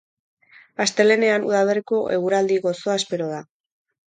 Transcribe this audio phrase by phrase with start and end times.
[0.85, 3.45] Astelehenean udaberriko eguraldi gozoa espero da.